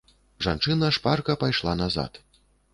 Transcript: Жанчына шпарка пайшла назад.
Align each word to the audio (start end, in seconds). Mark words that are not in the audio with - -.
Жанчына 0.45 0.89
шпарка 0.97 1.37
пайшла 1.45 1.79
назад. 1.85 2.21